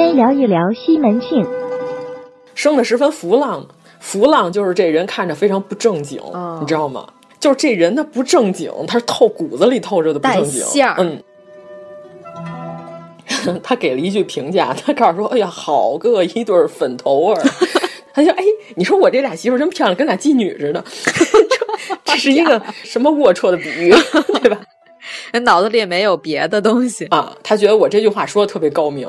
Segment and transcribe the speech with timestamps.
[0.00, 1.46] 天聊一聊西门庆，
[2.54, 3.66] 生的十分浮浪，
[3.98, 7.06] 浮浪就是这人看着非常不正经，哦你知道吗？
[7.38, 10.96] 就是这人他不正经，他是透骨子里透着的不正经馅儿。
[10.98, 11.22] 嗯，
[13.62, 17.42] 他给了一句评价，他告诉说：“哎呀，好个一对粉头儿。
[18.14, 18.42] ”他就哎，
[18.76, 20.82] 你说我这俩媳妇儿真漂亮，跟俩妓女似的。
[22.04, 23.90] 这是一个什么龌龊的比喻，
[24.40, 24.58] 对吧？
[25.32, 27.36] 人脑子里也没有别的东西啊。
[27.42, 29.06] 他觉得我这句话说的特别高明。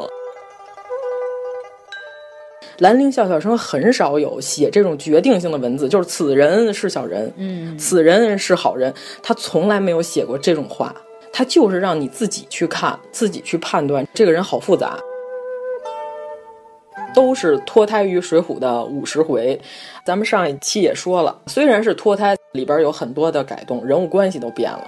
[2.82, 10.92] 兰陵笑笑生很少有写这种决定性的文字，就是此人是小人，嗯，此人是好人，他从来没有写过这种话。
[11.32, 14.98] 他就是让你自己去看，自己去判断这个人好复杂。
[17.14, 19.62] 都是脱胎于《水浒》的五十回，
[20.04, 24.84] 咱们上一期也说了，虽然是脱胎，里边有很多的改动，人物关系都变了。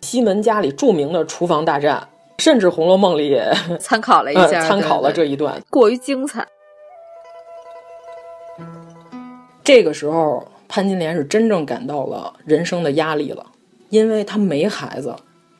[0.00, 2.06] 西门家里著名的厨房大战，
[2.46, 6.46] 甚至《红楼梦》里也 参考了一下，呃、参考了这一段，过于精彩。
[9.64, 13.44] 这个时候，潘金莲是真正感到了人生的压力了，
[13.88, 15.12] 因为她没孩子。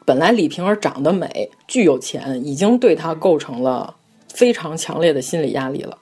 [0.05, 3.93] 本来李瓶儿长得美，巨有钱，已经对她构成了
[4.33, 5.99] 非常强烈的心理压力了。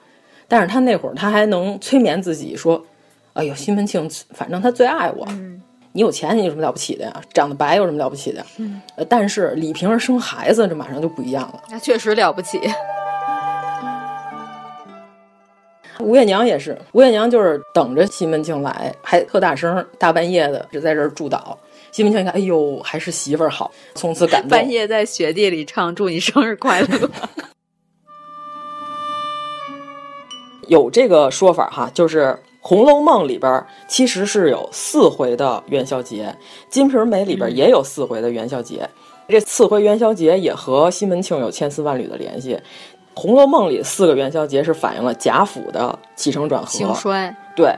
[0.47, 2.85] 但是她那会儿，她还能催眠自己说
[3.33, 5.27] ：“哎呦，西门庆，反正他最爱我。
[5.31, 5.63] 嗯、
[5.97, 7.23] 你有钱，你有什么了不起的呀？
[7.33, 8.45] 长得白有什么了不起的？
[8.59, 11.63] 嗯、呃，但是李瓶儿生孩子，这马上就不一样了。
[11.71, 12.61] 那确实了不起。
[16.01, 21.57] 吴月娘也是，吴月娘就是等着西门庆来，还特大声，大半夜的就在这儿祝祷。
[21.93, 24.51] 西门庆一看，哎呦，还是媳妇儿好，从此感动。
[24.59, 26.89] 半夜在雪地里唱“祝你生日快乐”。
[30.67, 32.23] 有这个说法哈，就是
[32.67, 36.35] 《红楼梦》里边其实是有四回的元宵节，
[36.71, 38.81] 《金瓶梅》里边也有四回的元宵节。
[38.81, 38.89] 嗯、
[39.29, 42.55] 这四回元宵节也和西门庆有千丝万缕的联系。
[43.15, 47.37] 《红楼梦》里四个元宵节是反映了贾府的起承转合、兴衰。
[47.55, 47.77] 对，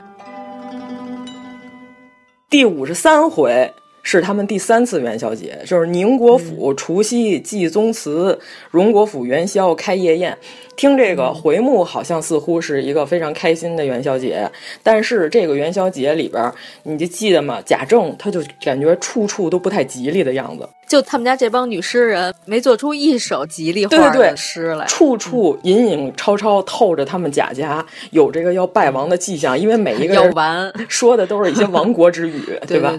[2.49, 3.69] 第五十三回。
[4.09, 8.39] 是他们第三次元宵节，就是宁国府除夕祭宗祠，
[8.71, 10.37] 荣国府元宵开夜宴。
[10.77, 14.49] 听这个回目，好像似乎是一个非常开心的元宵节，
[14.81, 16.49] 但是这个元宵节里边，
[16.83, 17.61] 你就记得吗？
[17.65, 20.65] 贾政他就感觉处处都不太吉利的样子。
[20.87, 32.97] 就他们家这帮女诗人没做出一首吉利话的诗来，处处隐隐绰绰透着他们贾家有这个要败亡的迹象，因为每一个人完说的都是一些亡国之语， 对吧？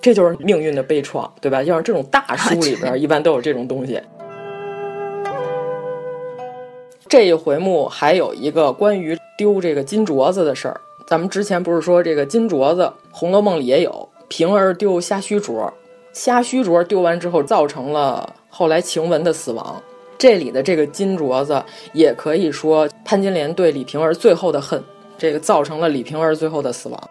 [0.00, 1.62] 这就是命运的悲怆，对吧？
[1.62, 4.00] 要是这种大书里边，一般都有这种东西。
[7.08, 10.80] 这一回目还有一个关于丢这个金镯子的事儿。
[11.06, 15.72] 咱们之前不是说这个金镯子，《红楼梦》里也有，平儿丢虾须镯，
[16.12, 19.82] 虾须镯丢完之后，造成了后来晴雯的死亡。
[20.18, 21.62] 这里的这个金镯子，
[21.94, 24.82] 也可以说潘金莲对李瓶儿最后的恨，
[25.16, 27.10] 这个造成了李瓶儿最后的死亡。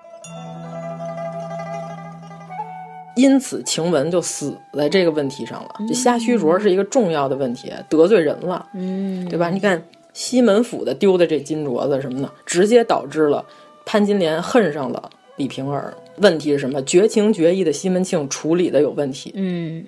[3.17, 5.75] 因此，晴雯就死在这个问题上了。
[5.88, 9.50] 这虾须镯是一个重要的问题，得罪人了，嗯，对吧？
[9.50, 9.83] 你看
[10.13, 13.44] 西门府的丢的这金镯子什么的，直接导致了
[13.85, 15.94] 潘金莲恨上了李瓶儿。
[16.17, 16.81] 问题是什么？
[16.83, 19.31] 绝情绝义的西门庆处理的有问题。
[19.35, 19.84] 嗯，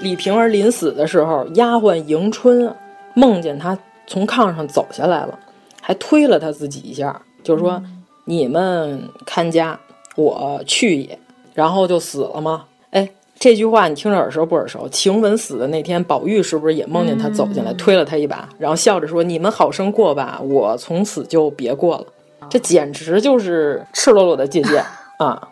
[0.00, 2.74] 李瓶儿临死的时候，丫鬟迎春
[3.14, 5.38] 梦见她从炕上走下来了，
[5.82, 7.82] 还推了她自己一下，就是说。
[8.30, 9.76] 嗯你们看家，
[10.14, 11.18] 我去也，
[11.52, 12.64] 然后就死了吗？
[12.92, 14.88] 哎，这句话你听着耳熟不耳熟？
[14.88, 22.06] 晴雯死的那天，宝玉是不是也梦见他走进来，嗯、推了他一把，然后笑着说：“你们好生过吧，我从此就别过了。”
[22.48, 24.84] 这简直就是赤裸裸的借鉴
[25.18, 25.48] 啊！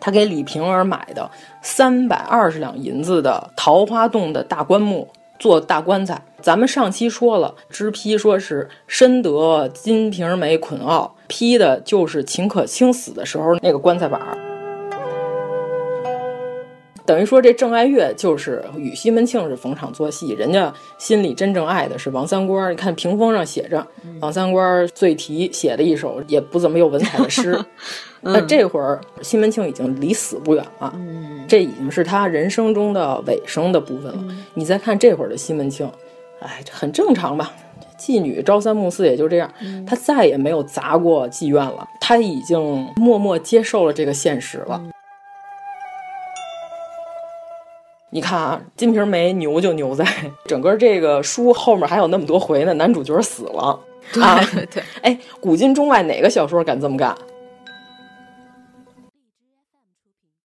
[0.00, 1.30] 他给李瓶儿买的
[1.62, 5.08] 三百二十两银子的桃花洞的大棺木。
[5.38, 14.20] 做大棺材，咱们上期说了，支批说是深得金瓶梅捆奥，批的就是秦可卿死的时候那个棺材板。
[17.06, 22.72] 等于说这郑爱月就是与西门庆是逢场作戏，人家心里真正爱的是王三官。
[22.72, 23.86] 你看屏风上写着
[24.20, 27.58] 王三官醉题写的一首也不怎么有文采的诗。
[28.26, 34.18] 那这会儿西门庆已经离死不远了，嗯，这已经是他人生中的尾声的部分了。
[34.20, 35.86] 嗯、你再看这会儿的西门庆，
[36.40, 37.52] 哎，这很正常吧？
[37.98, 42.60] 妓女朝三暮四也就这样，嗯、他再也没有砸过妓院了，他已经
[42.96, 44.82] 默默接受了这个现实了。
[48.14, 50.06] 你看啊，《金瓶梅》牛就牛在
[50.44, 53.76] 整个这个书后面还有那么多回呢，男主角死了。
[54.12, 57.12] 对啊，对对，哎，古今中外哪个小说敢这么干？